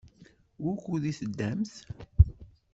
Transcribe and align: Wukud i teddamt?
Wukud 0.63 1.03
i 1.11 1.13
teddamt? 1.19 1.73